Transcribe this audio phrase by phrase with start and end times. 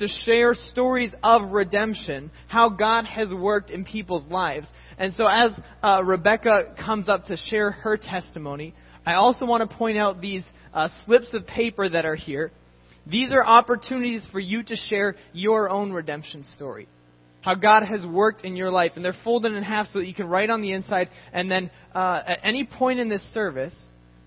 [0.00, 4.66] to share stories of redemption, how God has worked in people's lives.
[4.98, 8.74] And so as uh, Rebecca comes up to share her testimony,
[9.04, 10.42] I also want to point out these
[10.72, 12.50] uh, slips of paper that are here.
[13.06, 16.88] These are opportunities for you to share your own redemption story.
[17.42, 18.92] How God has worked in your life.
[18.96, 21.10] And they're folded in half so that you can write on the inside.
[21.32, 23.74] And then uh, at any point in this service,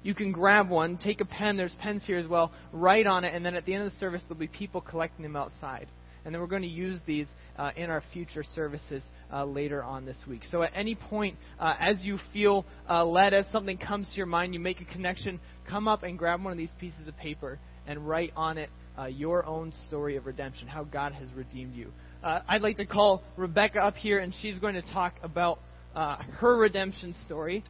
[0.03, 3.33] you can grab one, take a pen, there's pens here as well, write on it,
[3.33, 5.87] and then at the end of the service, there'll be people collecting them outside.
[6.25, 7.27] And then we're going to use these
[7.57, 10.41] uh, in our future services uh, later on this week.
[10.49, 14.25] So at any point, uh, as you feel uh, led, as something comes to your
[14.25, 15.39] mind, you make a connection,
[15.69, 19.05] come up and grab one of these pieces of paper and write on it uh,
[19.05, 21.91] your own story of redemption, how God has redeemed you.
[22.23, 25.59] Uh, I'd like to call Rebecca up here, and she's going to talk about
[25.95, 27.63] her redemption story.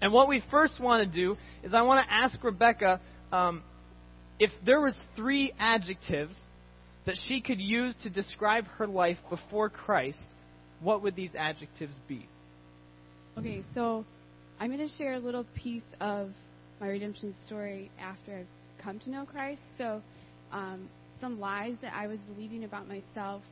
[0.00, 3.00] And what we first want to do is I want to ask Rebecca
[3.32, 3.62] um,
[4.38, 6.36] if there was three adjectives
[7.06, 10.22] that she could use to describe her life before Christ,
[10.80, 12.26] what would these adjectives be?
[13.38, 14.04] Okay, so
[14.60, 16.30] I'm going to share a little piece of
[16.80, 19.62] my redemption story after I've come to know Christ.
[19.78, 20.02] So,
[20.52, 20.88] um,
[21.20, 23.42] some lies that I was believing about myself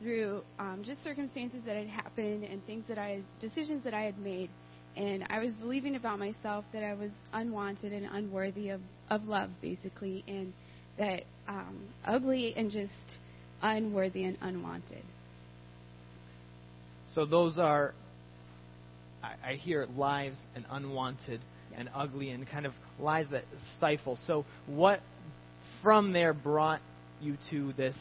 [0.00, 4.18] through um, just circumstances that had happened and things that I, decisions that I had
[4.18, 4.50] made
[4.96, 8.80] and I was believing about myself that I was unwanted and unworthy of,
[9.10, 10.52] of love, basically, and
[10.98, 12.92] that um, ugly and just
[13.62, 15.02] unworthy and unwanted.
[17.14, 17.94] So those are,
[19.22, 21.40] I, I hear lies and unwanted
[21.72, 21.80] yeah.
[21.80, 23.44] and ugly and kind of lies that
[23.76, 24.18] stifle.
[24.26, 25.00] So what
[25.82, 26.80] from there brought
[27.20, 27.96] you to this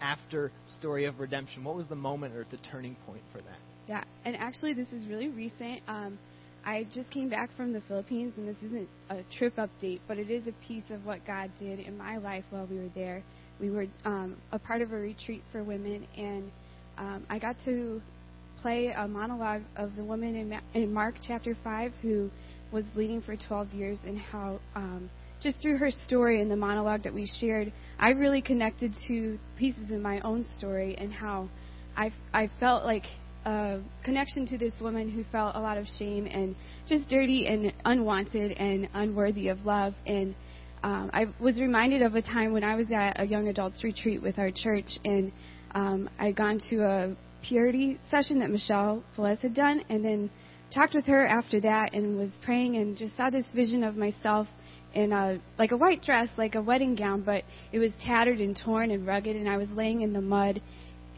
[0.00, 1.64] after story of redemption?
[1.64, 3.58] What was the moment or the turning point for that?
[3.86, 5.80] Yeah, and actually, this is really recent.
[5.88, 6.18] Um,
[6.64, 10.30] I just came back from the Philippines, and this isn't a trip update, but it
[10.30, 13.24] is a piece of what God did in my life while we were there.
[13.58, 16.52] We were um, a part of a retreat for women, and
[16.98, 18.02] um, I got to
[18.60, 22.30] play a monologue of the woman in, Ma- in Mark chapter 5 who
[22.72, 25.10] was bleeding for 12 years, and how um,
[25.42, 29.90] just through her story and the monologue that we shared, I really connected to pieces
[29.90, 31.48] in my own story and how
[31.96, 33.04] I, I felt like
[33.44, 36.54] a connection to this woman who felt a lot of shame and
[36.88, 39.94] just dirty and unwanted and unworthy of love.
[40.06, 40.34] And
[40.82, 44.22] um, I was reminded of a time when I was at a young adults retreat
[44.22, 45.32] with our church, and
[45.74, 50.30] um, I'd gone to a purity session that Michelle Velez had done, and then
[50.74, 54.46] talked with her after that, and was praying and just saw this vision of myself
[54.94, 58.58] in a like a white dress, like a wedding gown, but it was tattered and
[58.64, 60.60] torn and rugged, and I was laying in the mud,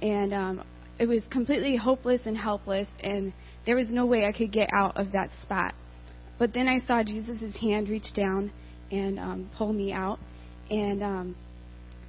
[0.00, 0.64] and um,
[1.02, 3.32] it was completely hopeless and helpless, and
[3.66, 5.74] there was no way I could get out of that spot.
[6.38, 8.52] But then I saw Jesus' hand reach down
[8.92, 10.20] and um, pull me out,
[10.70, 11.36] and um,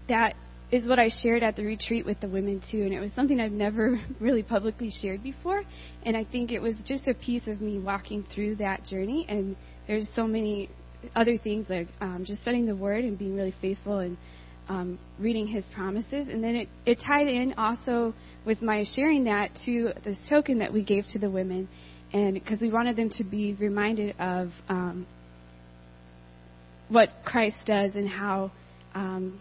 [0.10, 0.36] that
[0.72, 3.42] is what I shared at the retreat with the women too, and it was something
[3.42, 5.64] I've never really publicly shared before,
[6.04, 9.26] and I think it was just a piece of me walking through that journey.
[9.28, 9.56] And
[9.88, 10.70] there's so many
[11.16, 14.18] other things like um, just studying the Word and being really faithful and
[14.70, 18.14] um, reading His promises, and then it, it tied in also
[18.46, 21.68] with my sharing that to this token that we gave to the women,
[22.12, 25.08] and because we wanted them to be reminded of um,
[26.90, 28.52] what Christ does and how
[28.94, 29.40] um,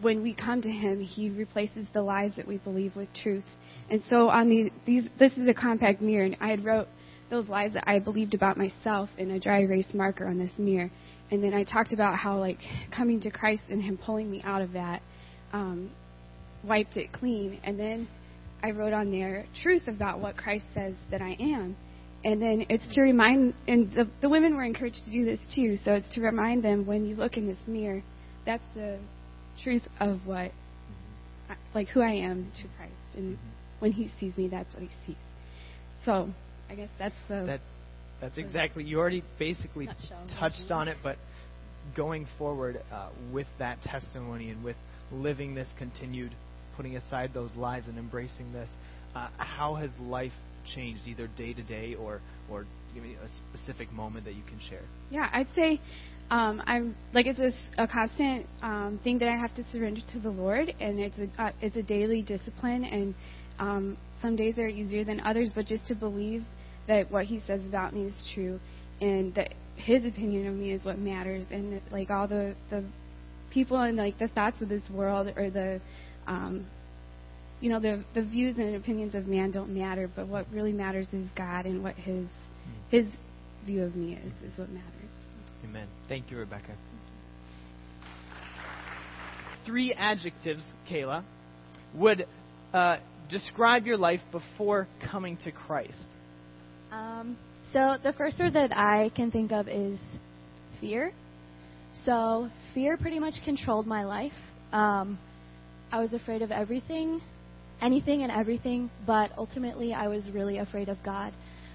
[0.00, 3.44] when we come to Him, He replaces the lies that we believe with truth.
[3.90, 6.88] And so on the, these, this is a compact mirror, and I had wrote
[7.30, 10.90] those lies that I believed about myself in a dry erase marker on this mirror.
[11.34, 12.60] And then I talked about how like
[12.96, 15.02] coming to Christ and Him pulling me out of that
[15.52, 15.90] um,
[16.62, 17.60] wiped it clean.
[17.64, 18.08] And then
[18.62, 21.76] I wrote on there truth about what Christ says that I am.
[22.24, 25.76] And then it's to remind, and the, the women were encouraged to do this too.
[25.84, 28.02] So it's to remind them when you look in this mirror,
[28.46, 28.98] that's the
[29.62, 30.52] truth of what,
[31.74, 33.16] like who I am to Christ.
[33.16, 33.38] And
[33.80, 35.16] when He sees me, that's what He sees.
[36.04, 36.30] So
[36.70, 37.44] I guess that's the.
[37.44, 37.60] That,
[38.24, 38.84] that's exactly.
[38.84, 39.86] You already basically
[40.40, 41.18] touched on it, but
[41.94, 44.76] going forward uh, with that testimony and with
[45.12, 46.34] living this continued
[46.74, 48.70] putting aside those lies and embracing this,
[49.14, 50.32] uh, how has life
[50.74, 54.58] changed, either day to day or or give me a specific moment that you can
[54.70, 54.84] share?
[55.10, 55.78] Yeah, I'd say
[56.30, 60.18] um, I'm like it's a, a constant um, thing that I have to surrender to
[60.18, 63.14] the Lord, and it's a uh, it's a daily discipline, and
[63.58, 66.42] um, some days are easier than others, but just to believe
[66.88, 68.60] that what He says about me is true,
[69.00, 72.84] and that His opinion of me is what matters, and that, like all the the
[73.50, 75.80] people and like the thoughts of this world or the
[76.26, 76.66] um,
[77.60, 81.06] you know, the the views and opinions of man don't matter, but what really matters
[81.12, 82.26] is God and what His
[82.90, 83.06] His
[83.64, 84.90] view of me is is what matters.
[85.64, 85.88] Amen.
[86.08, 86.72] Thank you, Rebecca.
[89.64, 91.24] three adjectives, Kayla,
[91.94, 92.26] would
[92.72, 92.98] uh,
[93.30, 96.04] describe your life before coming to Christ?
[96.94, 97.36] Um,
[97.72, 99.98] so the first word that I can think of is
[100.80, 101.12] fear.
[102.04, 104.32] So fear pretty much controlled my life.
[104.72, 105.18] Um,
[105.90, 107.20] I was afraid of everything,
[107.82, 111.32] anything and everything, but ultimately I was really afraid of God.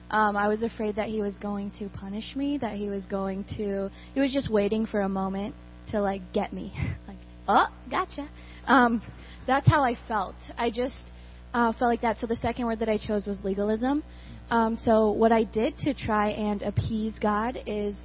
[0.10, 3.44] Um, I was afraid that He was going to punish me, that He was going
[3.58, 5.54] to, He was just waiting for a moment
[5.92, 6.72] to like get me,
[7.08, 7.18] like,
[7.48, 8.30] oh, gotcha.
[8.68, 9.02] Um,
[9.46, 10.36] that's how I felt.
[10.58, 11.12] I just
[11.54, 12.20] uh, felt like that.
[12.20, 14.02] So the second word that I chose was legalism.
[14.50, 17.96] Um, so what I did to try and appease God is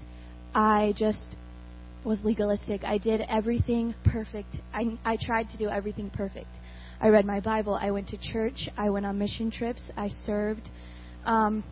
[0.55, 1.37] I just
[2.05, 2.85] was legalistic.
[2.85, 4.57] I did everything perfect.
[4.73, 6.49] I, I tried to do everything perfect.
[7.01, 7.75] I read my Bible.
[7.75, 8.69] I went to church.
[8.77, 9.83] I went on mission trips.
[9.97, 10.69] I served,
[11.25, 11.65] um,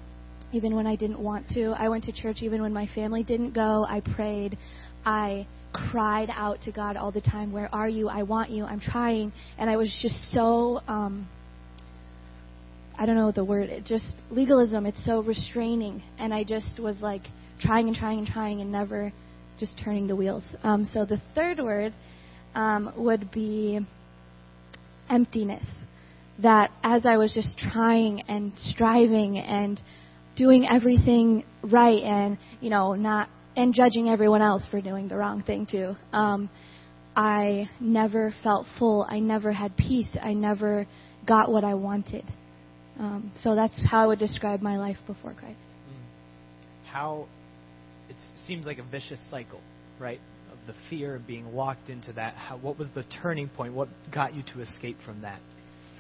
[0.53, 1.75] even when I didn't want to.
[1.79, 3.87] I went to church even when my family didn't go.
[3.89, 4.57] I prayed.
[5.05, 8.09] I cried out to God all the time, Where are you?
[8.09, 8.65] I want you.
[8.65, 9.33] I'm trying.
[9.59, 10.81] And I was just so.
[10.89, 11.29] Um,
[13.03, 13.69] I don't know the word.
[13.69, 14.87] It just legalism.
[14.87, 17.23] It's so restraining, and I just was like
[17.61, 19.13] trying and trying and trying and never
[19.59, 20.45] just turning the wheels.
[20.63, 21.95] Um, so the third word
[22.55, 23.81] um, would be
[25.11, 25.67] emptiness.
[26.45, 29.81] That as I was just trying and striving and
[30.37, 35.43] doing everything right and you know not and judging everyone else for doing the wrong
[35.43, 35.97] thing too.
[36.13, 36.49] Um,
[37.17, 39.05] I never felt full.
[39.11, 40.17] I never had peace.
[40.23, 40.87] I never
[41.27, 42.25] got what I wanted.
[42.99, 45.59] Um, so that's how I would describe my life before Christ.
[45.89, 46.91] Mm.
[46.91, 47.27] How
[48.09, 48.17] it
[48.47, 49.61] seems like a vicious cycle,
[49.99, 50.21] right?
[50.51, 52.35] Of the fear of being locked into that.
[52.35, 53.73] How, what was the turning point?
[53.73, 55.41] What got you to escape from that?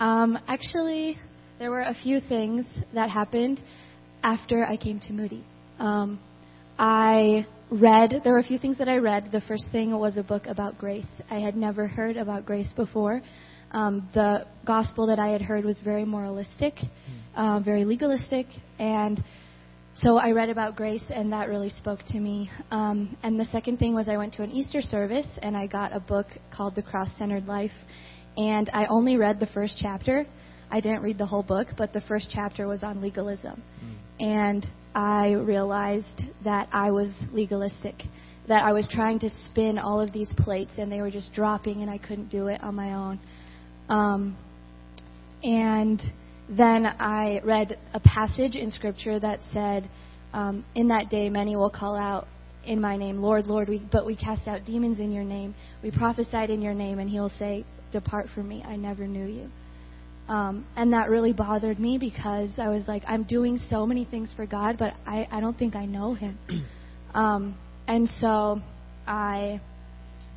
[0.00, 1.18] Um, actually,
[1.58, 3.60] there were a few things that happened
[4.22, 5.44] after I came to Moody.
[5.78, 6.20] Um,
[6.78, 9.30] I read, there were a few things that I read.
[9.32, 11.06] The first thing was a book about grace.
[11.30, 13.22] I had never heard about grace before.
[13.72, 17.40] Um, the gospel that I had heard was very moralistic, hmm.
[17.40, 18.46] uh, very legalistic,
[18.78, 19.22] and
[19.94, 22.50] so I read about grace, and that really spoke to me.
[22.70, 25.94] Um, and the second thing was I went to an Easter service, and I got
[25.94, 27.72] a book called The Cross Centered Life,
[28.36, 30.26] and I only read the first chapter.
[30.70, 33.62] I didn't read the whole book, but the first chapter was on legalism.
[33.84, 34.24] Mm.
[34.24, 38.02] And I realized that I was legalistic,
[38.48, 41.82] that I was trying to spin all of these plates, and they were just dropping,
[41.82, 43.20] and I couldn't do it on my own.
[43.88, 44.36] Um,
[45.42, 46.00] and
[46.48, 49.88] then I read a passage in Scripture that said,
[50.32, 52.26] um, In that day, many will call out
[52.64, 55.54] in my name, Lord, Lord, we, but we cast out demons in your name.
[55.82, 59.26] We prophesied in your name, and he will say, Depart from me, I never knew
[59.26, 59.50] you.
[60.28, 64.32] Um, and that really bothered me because I was like, I'm doing so many things
[64.34, 66.38] for God, but I, I don't think I know him.
[67.14, 67.58] um,
[67.88, 68.60] and so
[69.06, 69.60] I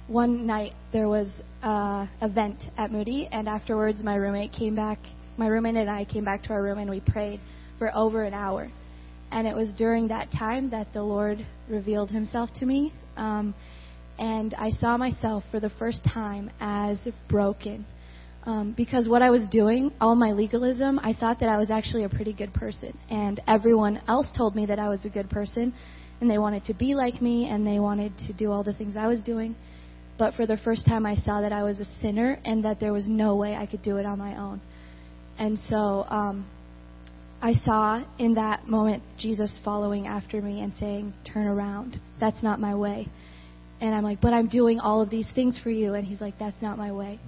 [0.07, 1.27] one night there was
[1.63, 4.99] a event at Moody, and afterwards my roommate came back.
[5.37, 7.39] My roommate and I came back to our room and we prayed
[7.79, 8.71] for over an hour.
[9.31, 13.55] And it was during that time that the Lord revealed Himself to me, um,
[14.17, 16.97] and I saw myself for the first time as
[17.27, 17.85] broken.
[18.45, 22.03] Um, because what I was doing, all my legalism, I thought that I was actually
[22.03, 25.73] a pretty good person, and everyone else told me that I was a good person,
[26.21, 28.95] and they wanted to be like me, and they wanted to do all the things
[28.95, 29.55] I was doing.
[30.17, 32.93] But for the first time, I saw that I was a sinner and that there
[32.93, 34.61] was no way I could do it on my own.
[35.37, 36.47] And so um,
[37.41, 41.99] I saw in that moment Jesus following after me and saying, Turn around.
[42.19, 43.07] That's not my way.
[43.81, 45.95] And I'm like, But I'm doing all of these things for you.
[45.95, 47.19] And he's like, That's not my way.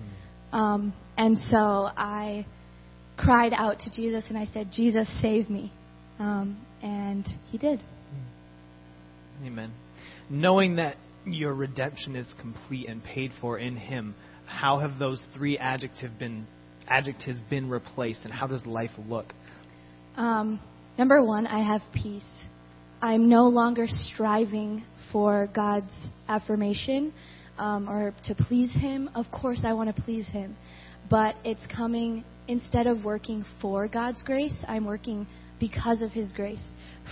[0.53, 0.57] Mm.
[0.57, 2.45] Um, and so I
[3.17, 5.73] cried out to Jesus and I said, Jesus, save me.
[6.19, 7.81] Um, and he did.
[9.45, 9.73] Amen.
[10.29, 10.95] Knowing that
[11.33, 14.15] your redemption is complete and paid for in Him,
[14.45, 16.47] how have those three adjectives been
[16.87, 19.33] adjectives been replaced, and how does life look?
[20.15, 20.59] Um,
[20.97, 22.23] number one, I have peace.
[23.01, 25.91] I'm no longer striving for God's
[26.27, 27.13] affirmation
[27.57, 29.09] um, or to please Him.
[29.15, 30.55] Of course, I want to please Him,
[31.09, 34.53] but it's coming instead of working for God's grace.
[34.67, 35.27] I'm working
[35.59, 36.61] because of His grace.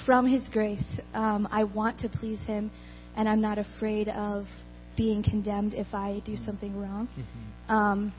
[0.05, 2.71] From His grace, um, I want to please Him
[3.15, 4.45] and I'm not afraid of
[4.97, 7.07] being condemned if I do something wrong.
[7.17, 7.71] Mm-hmm.
[7.71, 8.13] Um,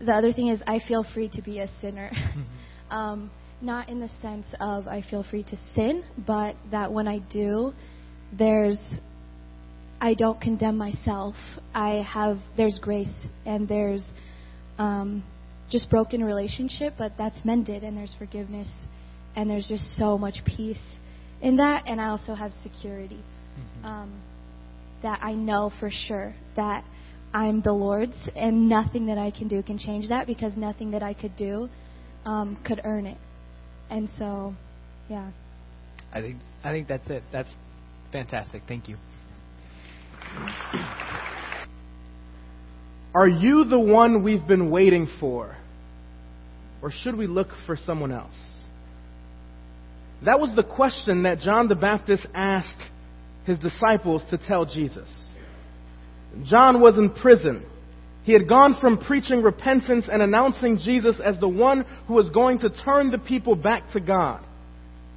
[0.00, 2.10] the other thing is, I feel free to be a sinner.
[2.10, 2.92] Mm-hmm.
[2.96, 3.30] um,
[3.62, 7.74] not in the sense of I feel free to sin, but that when I do,
[8.36, 8.80] there's
[10.00, 11.34] I don't condemn myself.
[11.74, 13.12] I have there's grace
[13.44, 14.02] and there's
[14.78, 15.22] um,
[15.70, 18.68] just broken relationship, but that's mended and there's forgiveness
[19.36, 20.80] and there's just so much peace
[21.42, 23.22] in that, and I also have security
[23.60, 23.84] mm-hmm.
[23.84, 24.22] um,
[25.02, 26.84] that I know for sure that
[27.32, 31.02] I'm the Lord's, and nothing that I can do can change that because nothing that
[31.02, 31.68] I could do
[32.24, 33.18] um, could earn it.
[33.88, 34.54] And so,
[35.08, 35.30] yeah.
[36.12, 37.22] I think I think that's it.
[37.32, 37.48] That's
[38.12, 38.62] fantastic.
[38.66, 38.96] Thank you.
[43.14, 45.56] Are you the one we've been waiting for?
[46.82, 48.34] Or should we look for someone else?
[50.24, 52.82] That was the question that John the Baptist asked
[53.44, 55.08] his disciples to tell Jesus.
[56.44, 57.64] John was in prison.
[58.22, 62.58] He had gone from preaching repentance and announcing Jesus as the one who was going
[62.60, 64.44] to turn the people back to God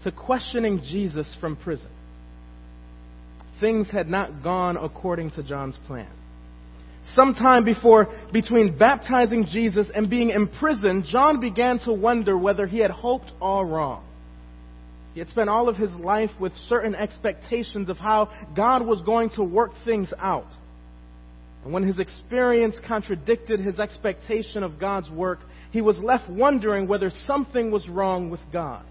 [0.04, 1.92] to questioning Jesus from prison.
[3.60, 6.10] Things had not gone according to John's plan.
[7.14, 12.92] Sometime before, between baptizing Jesus and being imprisoned, John began to wonder whether he had
[12.92, 14.06] hoped all wrong.
[15.14, 19.30] He had spent all of his life with certain expectations of how God was going
[19.32, 20.48] to work things out.
[21.64, 25.40] And when his experience contradicted his expectation of God's work,
[25.72, 28.86] he was left wondering whether something was wrong with God.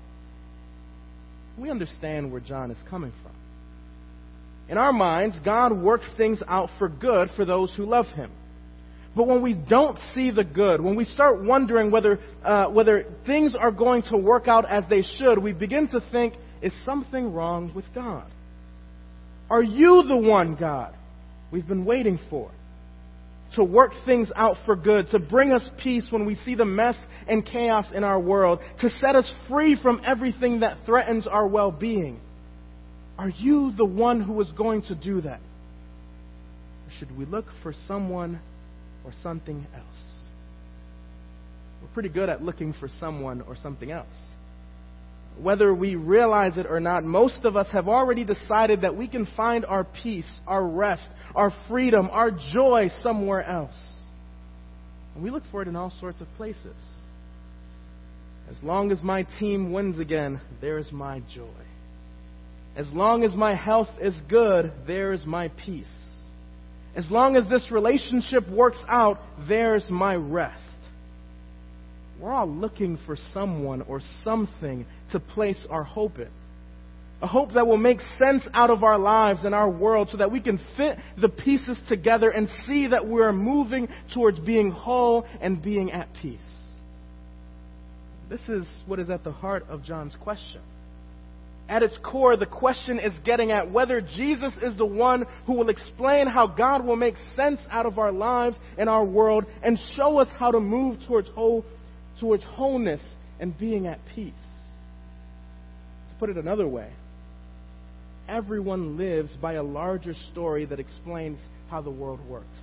[1.58, 3.32] We understand where John is coming from.
[4.68, 8.30] In our minds, God works things out for good for those who love him.
[9.14, 13.54] But when we don't see the good, when we start wondering whether, uh, whether things
[13.54, 17.72] are going to work out as they should, we begin to think, is something wrong
[17.74, 18.30] with God?
[19.50, 20.94] Are you the one, God,
[21.50, 22.50] we've been waiting for?
[23.56, 26.96] To work things out for good, to bring us peace when we see the mess
[27.28, 31.70] and chaos in our world, to set us free from everything that threatens our well
[31.70, 32.18] being.
[33.18, 35.40] Are you the one who is going to do that?
[36.98, 38.40] Should we look for someone
[39.04, 40.12] or something else.
[41.82, 44.06] We're pretty good at looking for someone or something else.
[45.40, 49.26] Whether we realize it or not, most of us have already decided that we can
[49.36, 53.80] find our peace, our rest, our freedom, our joy somewhere else.
[55.14, 56.76] And we look for it in all sorts of places.
[58.50, 61.48] As long as my team wins again, there's my joy.
[62.76, 65.86] As long as my health is good, there's my peace.
[66.94, 69.18] As long as this relationship works out,
[69.48, 70.58] there's my rest.
[72.20, 76.28] We're all looking for someone or something to place our hope in.
[77.22, 80.30] A hope that will make sense out of our lives and our world so that
[80.30, 85.62] we can fit the pieces together and see that we're moving towards being whole and
[85.62, 86.40] being at peace.
[88.28, 90.62] This is what is at the heart of John's question
[91.68, 95.68] at its core, the question is getting at whether Jesus is the one who will
[95.68, 100.18] explain how God will make sense out of our lives and our world and show
[100.18, 101.64] us how to move towards, whole,
[102.20, 103.00] towards wholeness
[103.40, 104.34] and being at peace.
[106.08, 106.90] To put it another way,
[108.28, 111.38] everyone lives by a larger story that explains
[111.70, 112.58] how the world works.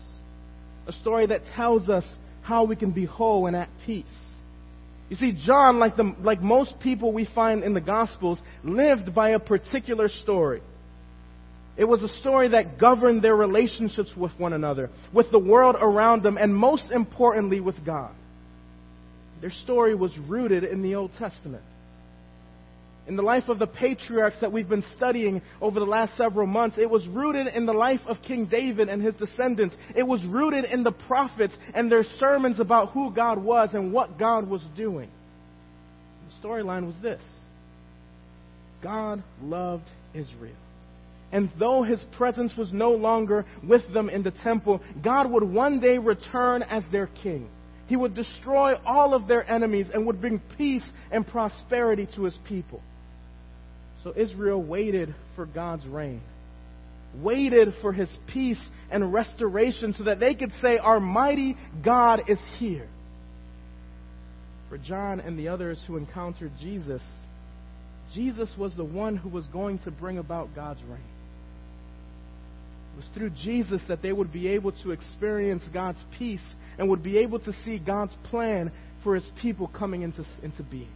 [0.88, 2.06] A story that tells us
[2.42, 4.06] how we can be whole and at peace.
[5.10, 9.30] You see, John, like, the, like most people we find in the Gospels, lived by
[9.30, 10.62] a particular story.
[11.78, 16.24] It was a story that governed their relationships with one another, with the world around
[16.24, 18.12] them, and most importantly, with God.
[19.42, 21.64] Their story was rooted in the Old Testament
[23.10, 26.78] in the life of the patriarchs that we've been studying over the last several months.
[26.78, 29.76] It was rooted in the life of King David and his descendants.
[29.96, 34.20] It was rooted in the prophets and their sermons about who God was and what
[34.20, 35.10] God was doing.
[36.28, 37.22] The storyline was this
[38.84, 40.56] God loved Israel.
[41.32, 45.80] And though his presence was no longer with them in the temple, God would one
[45.80, 47.50] day return as their king.
[47.88, 52.38] He would destroy all of their enemies and would bring peace and prosperity to his
[52.48, 52.84] people.
[54.04, 56.22] So Israel waited for God's reign,
[57.16, 62.40] waited for his peace and restoration so that they could say, Our mighty God is
[62.58, 62.88] here.
[64.70, 67.02] For John and the others who encountered Jesus,
[68.14, 71.00] Jesus was the one who was going to bring about God's reign.
[72.94, 76.44] It was through Jesus that they would be able to experience God's peace
[76.78, 78.72] and would be able to see God's plan
[79.04, 80.92] for his people coming into, into being.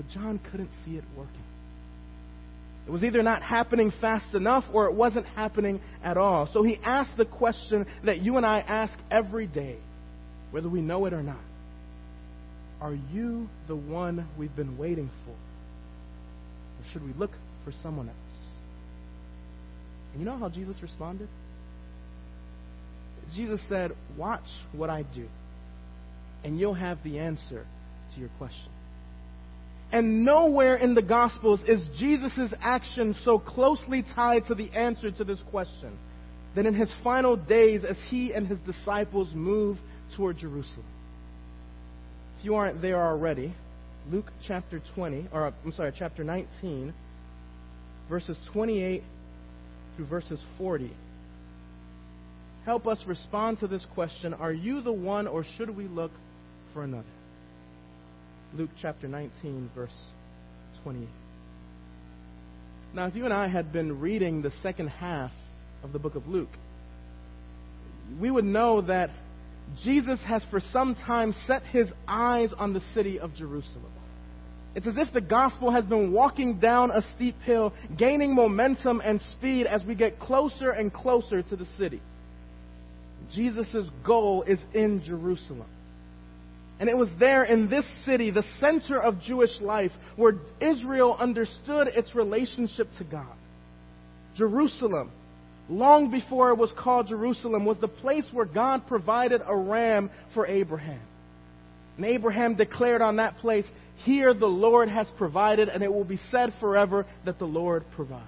[0.00, 1.44] But John couldn't see it working.
[2.86, 6.48] It was either not happening fast enough or it wasn't happening at all.
[6.54, 9.76] So he asked the question that you and I ask every day,
[10.52, 11.42] whether we know it or not.
[12.80, 15.32] Are you the one we've been waiting for?
[15.32, 17.32] Or should we look
[17.66, 18.16] for someone else?
[20.14, 21.28] And you know how Jesus responded?
[23.36, 25.28] Jesus said, Watch what I do,
[26.42, 27.66] and you'll have the answer
[28.14, 28.70] to your question.
[29.92, 35.24] And nowhere in the Gospels is Jesus' action so closely tied to the answer to
[35.24, 35.98] this question.
[36.54, 39.78] than in his final days as he and his disciples move
[40.16, 40.86] toward Jerusalem.
[42.38, 43.54] If you aren't there already,
[44.10, 46.92] Luke chapter 20, or I'm sorry, chapter 19,
[48.08, 49.02] verses 28
[49.96, 50.90] through verses 40.
[52.64, 56.12] Help us respond to this question Are you the one, or should we look
[56.72, 57.04] for another?
[58.52, 59.94] Luke chapter 19, verse
[60.82, 61.06] 20.
[62.92, 65.30] Now, if you and I had been reading the second half
[65.84, 66.50] of the book of Luke,
[68.20, 69.10] we would know that
[69.84, 73.92] Jesus has for some time set his eyes on the city of Jerusalem.
[74.74, 79.20] It's as if the gospel has been walking down a steep hill, gaining momentum and
[79.32, 82.02] speed as we get closer and closer to the city.
[83.32, 85.66] Jesus' goal is in Jerusalem.
[86.80, 91.88] And it was there in this city, the center of Jewish life, where Israel understood
[91.88, 93.36] its relationship to God.
[94.34, 95.10] Jerusalem,
[95.68, 100.46] long before it was called Jerusalem, was the place where God provided a ram for
[100.46, 101.02] Abraham.
[101.98, 103.66] And Abraham declared on that place,
[104.04, 108.24] Here the Lord has provided, and it will be said forever that the Lord provides.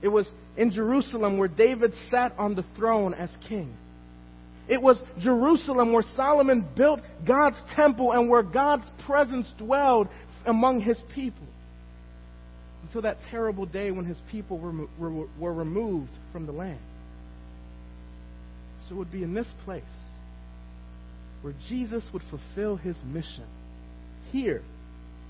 [0.00, 0.26] It was
[0.56, 3.76] in Jerusalem where David sat on the throne as king.
[4.68, 10.08] It was Jerusalem where Solomon built God's temple and where God's presence dwelled
[10.44, 11.46] among his people.
[12.82, 16.80] Until that terrible day when his people were, were, were removed from the land.
[18.88, 19.82] So it would be in this place
[21.42, 23.46] where Jesus would fulfill his mission
[24.30, 24.62] here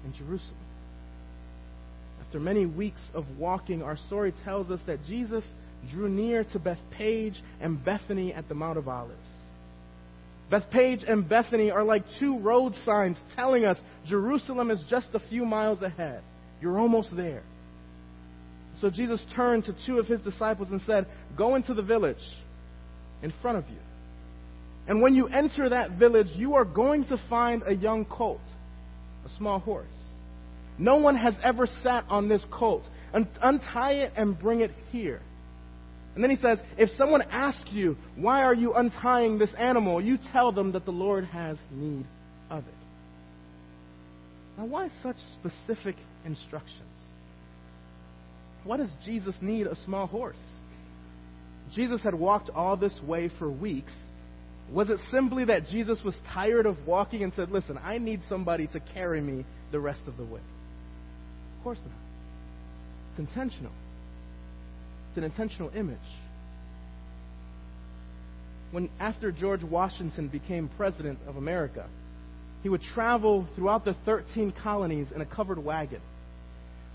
[0.05, 0.57] in Jerusalem.
[2.27, 5.45] After many weeks of walking, our story tells us that Jesus
[5.91, 9.29] drew near to Bethphage and Bethany at the Mount of Olives.
[10.51, 13.77] Bethphage and Bethany are like two road signs telling us
[14.07, 16.23] Jerusalem is just a few miles ahead.
[16.61, 17.43] You're almost there.
[18.81, 22.23] So Jesus turned to two of his disciples and said, Go into the village
[23.23, 23.79] in front of you.
[24.87, 28.41] And when you enter that village, you are going to find a young colt,
[29.25, 29.87] a small horse.
[30.79, 32.85] No one has ever sat on this colt.
[33.13, 35.23] Untie it and bring it here.
[36.17, 40.01] And then he says, if someone asks you, why are you untying this animal?
[40.01, 42.07] You tell them that the Lord has need
[42.51, 42.75] of it.
[44.57, 46.81] Now, why such specific instructions?
[48.65, 50.41] Why does Jesus need a small horse?
[51.75, 53.93] Jesus had walked all this way for weeks.
[54.73, 58.69] Was it simply that Jesus was tired of walking and said, Listen, I need somebody
[58.69, 60.41] to carry me the rest of the way?
[61.59, 61.99] Of course not.
[63.11, 63.73] It's intentional.
[65.17, 65.99] An intentional image.
[68.71, 71.87] When after George Washington became president of America,
[72.63, 76.03] he would travel throughout the 13 colonies in a covered wagon.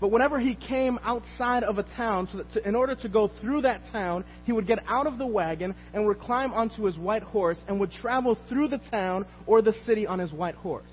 [0.00, 3.62] But whenever he came outside of a town, so to, in order to go through
[3.62, 7.22] that town, he would get out of the wagon and would climb onto his white
[7.22, 10.92] horse and would travel through the town or the city on his white horse.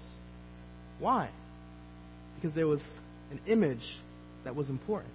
[0.99, 1.29] Why?
[2.35, 2.81] Because there was
[3.31, 3.83] an image
[4.45, 5.13] that was important.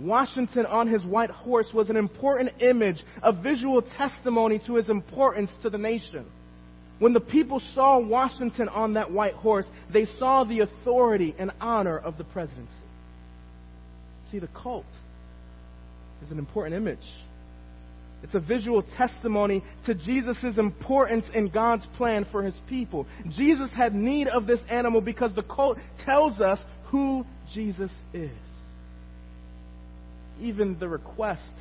[0.00, 5.50] Washington on his white horse was an important image, a visual testimony to his importance
[5.62, 6.24] to the nation.
[6.98, 11.98] When the people saw Washington on that white horse, they saw the authority and honor
[11.98, 12.72] of the presidency.
[14.30, 14.86] See, the colt
[16.24, 16.98] is an important image.
[18.22, 23.06] It's a visual testimony to Jesus' importance in God's plan for his people.
[23.30, 28.30] Jesus had need of this animal because the colt tells us who Jesus is.
[30.40, 31.52] Even the request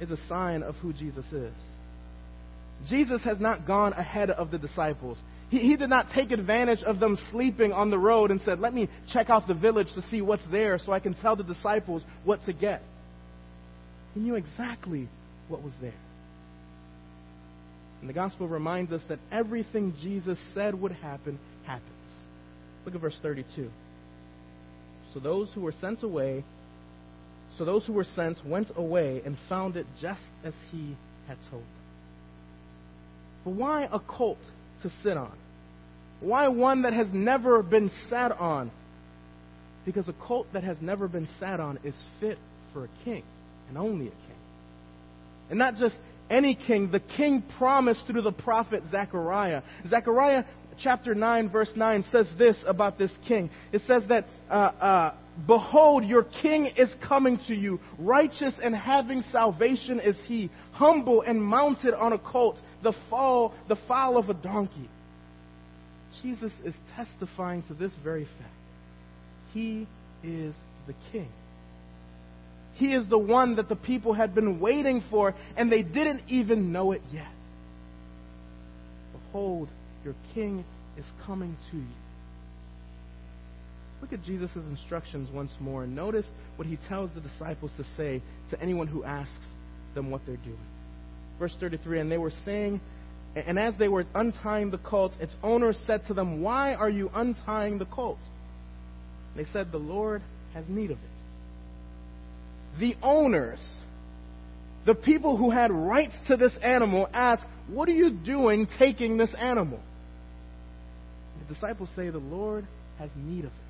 [0.00, 1.54] is a sign of who Jesus is.
[2.88, 5.18] Jesus has not gone ahead of the disciples.
[5.48, 8.74] He, he, did not take advantage of them sleeping on the road and said, Let
[8.74, 12.02] me check out the village to see what's there so I can tell the disciples
[12.24, 12.82] what to get.
[14.14, 15.08] He knew exactly
[15.48, 15.94] what was there.
[18.00, 21.88] And the gospel reminds us that everything Jesus said would happen happens.
[22.84, 23.70] Look at verse 32.
[25.14, 26.44] So those who were sent away,
[27.58, 30.96] so those who were sent went away and found it just as he
[31.28, 31.70] had told them.
[33.44, 34.38] But why a colt
[34.82, 35.36] to sit on?
[36.20, 38.70] Why one that has never been sat on?
[39.84, 42.38] Because a colt that has never been sat on is fit
[42.72, 43.22] for a king,
[43.68, 44.38] and only a king.
[45.50, 45.96] And not just
[46.30, 49.62] any king, the king promised through the prophet Zechariah.
[49.88, 50.44] Zechariah
[50.82, 53.50] chapter 9, verse 9 says this about this king.
[53.72, 55.14] It says that, uh, uh,
[55.46, 57.80] Behold, your king is coming to you.
[57.98, 60.48] Righteous and having salvation is he.
[60.72, 64.88] Humble and mounted on a colt, the fall, the foal of a donkey.
[66.22, 68.54] Jesus is testifying to this very fact.
[69.52, 69.88] He
[70.22, 70.54] is
[70.86, 71.28] the king.
[72.74, 76.72] He is the one that the people had been waiting for, and they didn't even
[76.72, 77.26] know it yet.
[79.12, 79.68] Behold,
[80.04, 80.64] your king
[80.96, 81.84] is coming to you.
[84.00, 86.26] Look at Jesus' instructions once more and notice
[86.56, 89.32] what he tells the disciples to say to anyone who asks
[89.94, 90.58] them what they're doing.
[91.38, 92.80] Verse 33 And they were saying,
[93.34, 97.10] and as they were untying the colt, its owner said to them, Why are you
[97.14, 98.18] untying the colt?
[99.36, 100.22] They said, The Lord
[100.54, 102.78] has need of it.
[102.78, 103.60] The owners,
[104.86, 109.34] the people who had rights to this animal, ask, What are you doing taking this
[109.36, 109.80] animal?
[111.40, 112.66] The disciples say, The Lord
[112.98, 113.63] has need of it.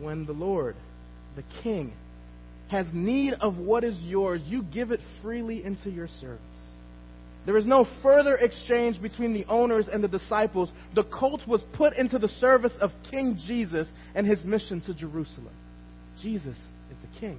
[0.00, 0.76] When the Lord,
[1.36, 1.92] the King,
[2.70, 6.40] has need of what is yours, you give it freely into your service.
[7.46, 10.70] There is no further exchange between the owners and the disciples.
[10.94, 15.54] The colt was put into the service of King Jesus and his mission to Jerusalem.
[16.22, 17.38] Jesus is the king.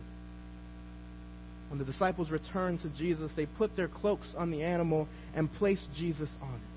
[1.70, 5.88] When the disciples returned to Jesus, they put their cloaks on the animal and placed
[5.96, 6.71] Jesus on it.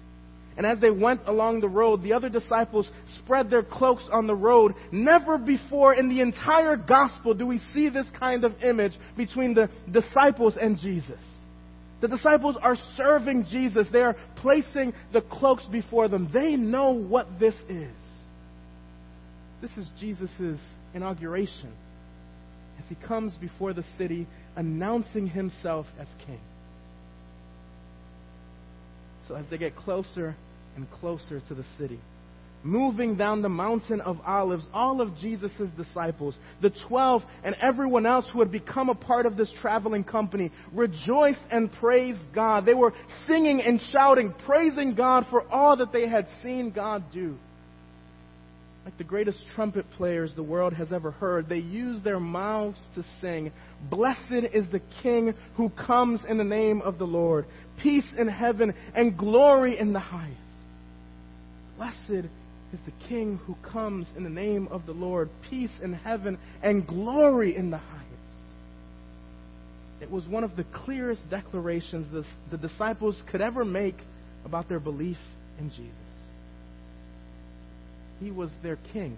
[0.56, 2.88] And as they went along the road, the other disciples
[3.18, 4.74] spread their cloaks on the road.
[4.92, 9.68] Never before in the entire gospel do we see this kind of image between the
[9.90, 11.20] disciples and Jesus.
[12.00, 13.88] The disciples are serving Jesus.
[13.92, 16.30] They are placing the cloaks before them.
[16.32, 17.96] They know what this is.
[19.60, 20.60] This is Jesus'
[20.92, 21.72] inauguration
[22.78, 26.40] as he comes before the city announcing himself as king.
[29.28, 30.34] So as they get closer
[30.76, 32.00] and closer to the city,
[32.62, 38.26] moving down the mountain of olives, all of Jesus' disciples, the twelve, and everyone else
[38.32, 42.64] who had become a part of this traveling company, rejoiced and praised God.
[42.64, 42.94] They were
[43.26, 47.37] singing and shouting, praising God for all that they had seen God do.
[48.85, 53.05] Like the greatest trumpet players the world has ever heard, they use their mouths to
[53.20, 53.51] sing,
[53.88, 57.47] Blessed is the King who comes in the name of the Lord
[57.83, 60.38] peace in heaven, and glory in the highest.
[61.77, 62.29] Blessed
[62.73, 66.87] is the King who comes in the name of the Lord, peace in heaven, and
[66.87, 68.05] glory in the highest.
[70.01, 73.97] It was one of the clearest declarations the, the disciples could ever make
[74.44, 75.18] about their belief
[75.59, 76.03] in Jesus.
[78.24, 79.16] He was their King.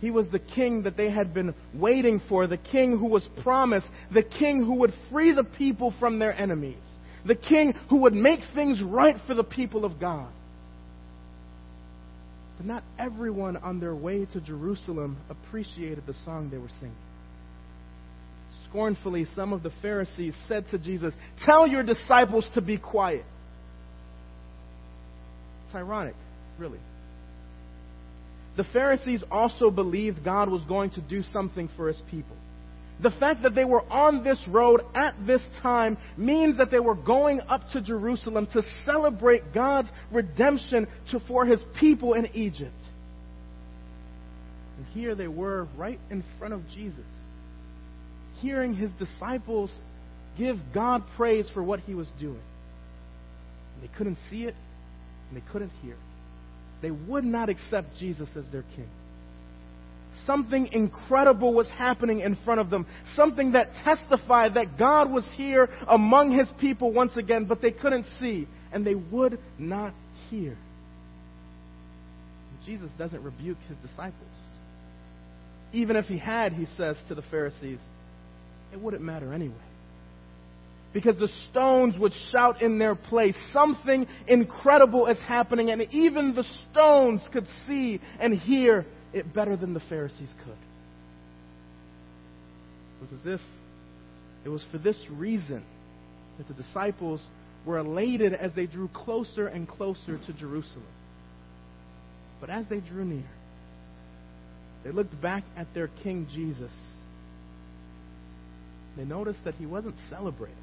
[0.00, 3.86] He was the king that they had been waiting for, the king who was promised,
[4.12, 6.82] the king who would free the people from their enemies
[7.24, 10.30] the king who would make things right for the people of God.
[12.56, 16.96] But not everyone on their way to Jerusalem appreciated the song they were singing.
[18.68, 21.12] Scornfully, some of the Pharisees said to Jesus,
[21.44, 23.24] Tell your disciples to be quiet.
[25.66, 26.14] It's ironic,
[26.58, 26.78] really.
[28.56, 32.36] The Pharisees also believed God was going to do something for his people.
[33.02, 36.94] The fact that they were on this road at this time means that they were
[36.94, 42.74] going up to Jerusalem to celebrate God's redemption to, for his people in Egypt.
[44.76, 47.04] And here they were right in front of Jesus,
[48.40, 49.70] hearing his disciples
[50.36, 52.40] give God praise for what he was doing.
[53.74, 54.54] And they couldn't see it,
[55.28, 56.09] and they couldn't hear it.
[56.82, 58.88] They would not accept Jesus as their king.
[60.26, 62.86] Something incredible was happening in front of them.
[63.14, 68.06] Something that testified that God was here among his people once again, but they couldn't
[68.18, 69.94] see and they would not
[70.28, 70.56] hear.
[72.66, 74.14] Jesus doesn't rebuke his disciples.
[75.72, 77.78] Even if he had, he says to the Pharisees,
[78.72, 79.54] it wouldn't matter anyway.
[80.92, 83.36] Because the stones would shout in their place.
[83.52, 89.72] Something incredible is happening, and even the stones could see and hear it better than
[89.72, 90.52] the Pharisees could.
[92.96, 93.40] It was as if
[94.44, 95.64] it was for this reason
[96.38, 97.22] that the disciples
[97.64, 100.86] were elated as they drew closer and closer to Jerusalem.
[102.40, 103.30] But as they drew near,
[104.82, 106.72] they looked back at their King Jesus.
[108.96, 110.56] They noticed that he wasn't celebrating,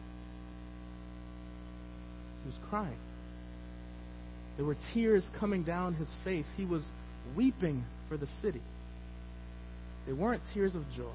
[2.47, 2.97] was crying.
[4.55, 6.45] There were tears coming down his face.
[6.57, 6.81] He was
[7.35, 8.61] weeping for the city.
[10.07, 11.11] They weren't tears of joy,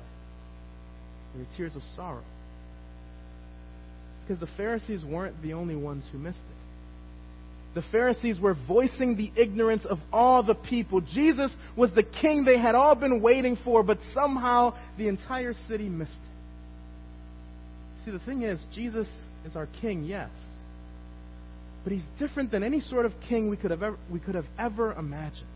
[1.34, 2.24] they were tears of sorrow.
[4.22, 6.62] Because the Pharisees weren't the only ones who missed it.
[7.74, 11.00] The Pharisees were voicing the ignorance of all the people.
[11.00, 15.88] Jesus was the king they had all been waiting for, but somehow the entire city
[15.88, 16.18] missed it.
[18.04, 19.08] See, the thing is, Jesus
[19.46, 20.30] is our king, yes.
[21.84, 24.46] But he's different than any sort of king we could have ever, we could have
[24.58, 25.48] ever imagined.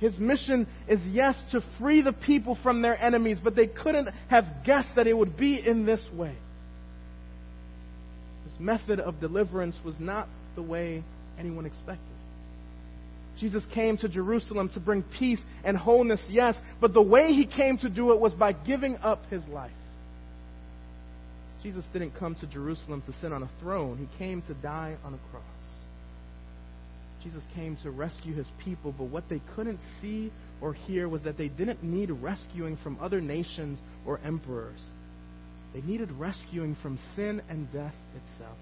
[0.00, 4.46] His mission is, yes, to free the people from their enemies, but they couldn't have
[4.64, 6.34] guessed that it would be in this way.
[8.46, 11.04] This method of deliverance was not the way
[11.38, 12.06] anyone expected.
[13.38, 17.78] Jesus came to Jerusalem to bring peace and wholeness, yes, but the way he came
[17.78, 19.70] to do it was by giving up his life.
[21.62, 25.14] Jesus didn't come to Jerusalem to sit on a throne, he came to die on
[25.14, 25.44] a cross.
[27.22, 31.36] Jesus came to rescue his people, but what they couldn't see or hear was that
[31.36, 34.80] they didn't need rescuing from other nations or emperors.
[35.74, 38.56] They needed rescuing from sin and death itself.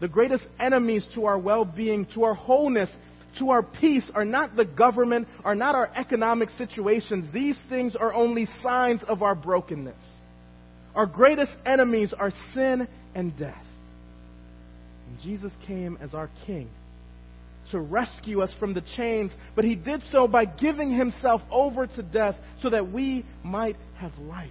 [0.00, 2.90] The greatest enemies to our well being, to our wholeness,
[3.38, 7.26] to our peace are not the government, are not our economic situations.
[7.32, 10.00] These things are only signs of our brokenness.
[10.94, 13.66] Our greatest enemies are sin and death.
[15.08, 16.70] And Jesus came as our King
[17.70, 22.02] to rescue us from the chains, but he did so by giving himself over to
[22.02, 24.50] death so that we might have life.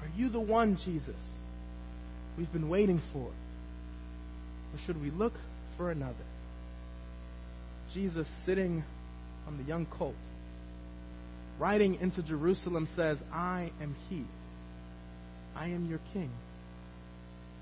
[0.00, 1.20] Are you the one, Jesus,
[2.38, 3.26] we've been waiting for?
[3.26, 5.32] Or should we look
[5.76, 6.14] for another?
[7.92, 8.84] Jesus, sitting
[9.46, 10.14] on the young colt,
[11.58, 14.24] riding into Jerusalem, says, I am he.
[15.54, 16.30] I am your king.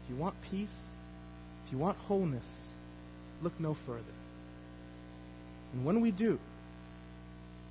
[0.04, 0.68] If you want peace,
[1.66, 2.44] if you want wholeness,
[3.42, 4.02] look no further.
[5.72, 6.38] And when we do,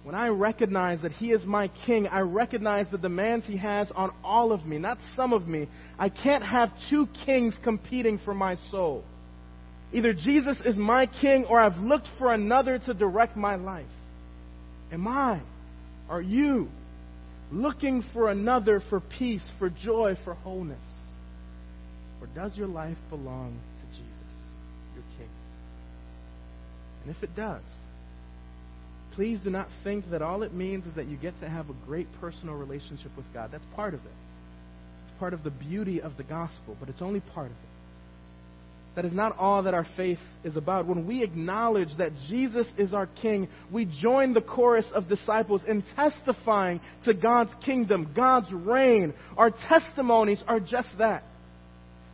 [0.03, 4.12] when I recognize that He is my King, I recognize the demands He has on
[4.23, 5.67] all of me, not some of me.
[5.97, 9.03] I can't have two kings competing for my soul.
[9.93, 13.86] Either Jesus is my King or I've looked for another to direct my life.
[14.91, 15.41] Am I,
[16.13, 16.69] are you,
[17.52, 20.78] looking for another for peace, for joy, for wholeness?
[22.21, 24.34] Or does your life belong to Jesus,
[24.93, 25.30] your King?
[27.04, 27.63] And if it does,
[29.15, 31.86] please do not think that all it means is that you get to have a
[31.88, 33.49] great personal relationship with God.
[33.52, 34.15] That's part of it.
[35.08, 37.72] It's part of the beauty of the gospel, but it's only part of it.
[38.95, 40.86] That is not all that our faith is about.
[40.86, 45.84] When we acknowledge that Jesus is our King, we join the chorus of disciples in
[45.95, 49.13] testifying to God's kingdom, God's reign.
[49.36, 51.23] Our testimonies are just that.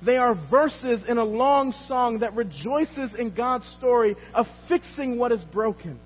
[0.05, 5.33] They are verses in a long song that rejoices in God's story of fixing what
[5.33, 5.99] is broken.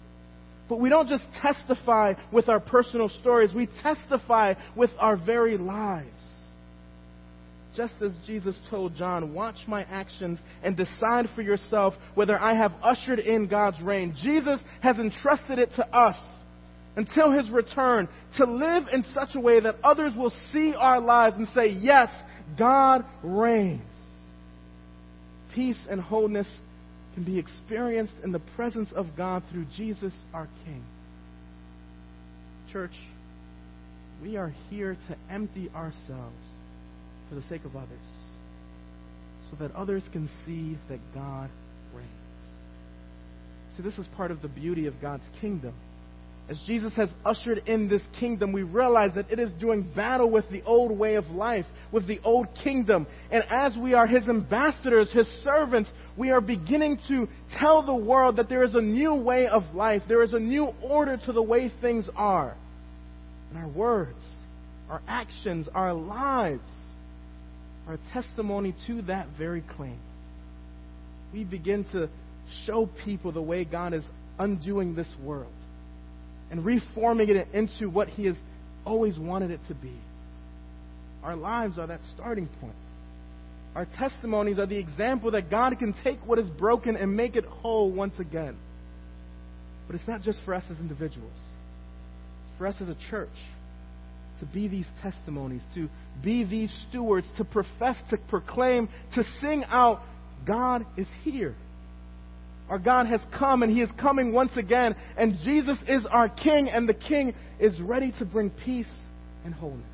[0.67, 6.09] But we don't just testify with our personal stories, we testify with our very lives.
[7.75, 12.73] Just as Jesus told John, watch my actions and decide for yourself whether I have
[12.83, 14.15] ushered in God's reign.
[14.21, 16.17] Jesus has entrusted it to us
[16.95, 18.07] until his return
[18.37, 22.09] to live in such a way that others will see our lives and say, yes,
[22.59, 23.81] God reigns.
[25.55, 26.47] Peace and wholeness
[27.15, 30.83] can be experienced in the presence of God through Jesus our King.
[32.71, 32.93] Church,
[34.21, 36.47] we are here to empty ourselves
[37.33, 37.89] for the sake of others,
[39.49, 41.49] so that others can see that God
[41.93, 42.09] reigns.
[43.75, 45.73] See, this is part of the beauty of God's kingdom
[46.49, 50.49] as Jesus has ushered in this kingdom, we realize that it is doing battle with
[50.49, 53.07] the old way of life, with the old kingdom.
[53.31, 58.35] And as we are His ambassadors, His servants, we are beginning to tell the world
[58.37, 60.01] that there is a new way of life.
[60.07, 62.55] There is a new order to the way things are.
[63.49, 64.19] And our words,
[64.89, 66.69] our actions, our lives
[67.87, 69.99] are a testimony to that very claim.
[71.33, 72.09] We begin to
[72.65, 74.03] show people the way God is
[74.39, 75.51] undoing this world
[76.51, 78.35] and reforming it into what He has
[78.85, 79.93] always wanted it to be.
[81.23, 82.75] Our lives are that starting point.
[83.75, 87.45] Our testimonies are the example that God can take what is broken and make it
[87.45, 88.55] whole once again.
[89.87, 93.29] But it's not just for us as individuals, it's for us as a church
[94.39, 95.89] to be these testimonies, to
[96.23, 100.01] be these stewards, to profess, to proclaim, to sing out,
[100.45, 101.55] God is here.
[102.69, 104.95] Our God has come and He is coming once again.
[105.17, 108.87] And Jesus is our King, and the King is ready to bring peace
[109.45, 109.85] and wholeness.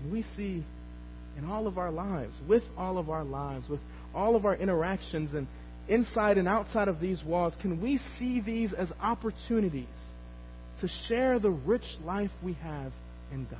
[0.00, 0.64] Can we see
[1.38, 3.80] in all of our lives, with all of our lives, with
[4.14, 5.46] all of our interactions, and
[5.88, 9.86] inside and outside of these walls, can we see these as opportunities
[10.82, 12.92] to share the rich life we have
[13.32, 13.58] in God?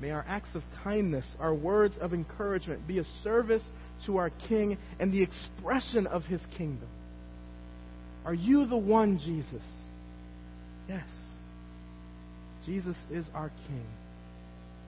[0.00, 3.62] May our acts of kindness, our words of encouragement be a service
[4.06, 6.88] to our King and the expression of his kingdom.
[8.24, 9.66] Are you the one, Jesus?
[10.88, 11.08] Yes.
[12.66, 13.86] Jesus is our King.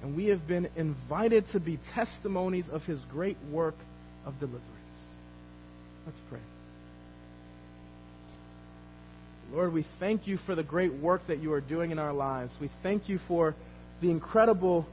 [0.03, 3.77] And we have been invited to be testimonies of his great work
[4.27, 4.67] of deliverance.
[6.07, 6.41] Let's pray.
[9.53, 12.53] Lord, we thank you for the great work that you are doing in our lives.
[12.59, 13.55] We thank you for
[14.01, 14.87] the incredible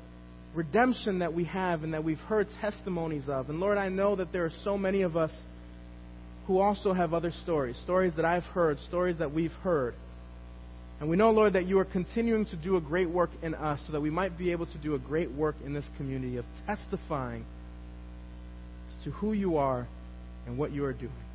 [0.54, 3.50] redemption that we have and that we've heard testimonies of.
[3.50, 5.32] And Lord, I know that there are so many of us
[6.46, 9.94] who also have other stories, stories that I've heard, stories that we've heard.
[11.00, 13.80] And we know, Lord, that you are continuing to do a great work in us
[13.86, 16.44] so that we might be able to do a great work in this community of
[16.68, 17.46] testifying
[18.90, 19.88] as to who you are
[20.46, 21.29] and what you are doing.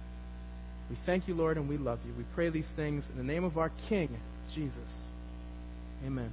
[0.90, 2.12] We thank you, Lord, and we love you.
[2.16, 4.18] We pray these things in the name of our King,
[4.54, 4.78] Jesus.
[6.04, 6.30] Amen.